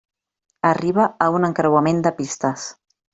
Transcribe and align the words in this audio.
Arriba 0.69 1.05
a 1.25 1.27
un 1.39 1.45
encreuament 1.49 2.03
de 2.09 2.13
pistes. 2.23 2.65